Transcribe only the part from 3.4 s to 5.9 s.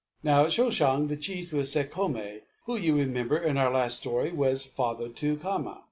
our last story, was father to Khama.